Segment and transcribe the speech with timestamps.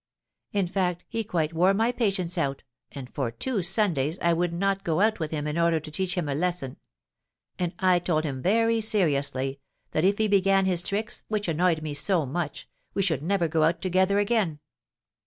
[0.51, 4.83] In fact, he quite wore my patience out, and for two Sundays I would not
[4.83, 6.77] go out with him in order to teach him a lesson;
[7.59, 9.59] and I told him very seriously,
[9.91, 13.61] that if he began his tricks, which annoyed me so much, we should never go
[13.61, 14.57] out together again."